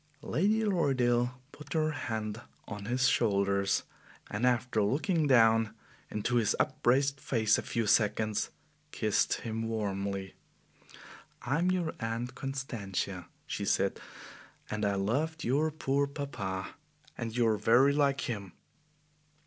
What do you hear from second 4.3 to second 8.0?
and after looking down into his upraised face a few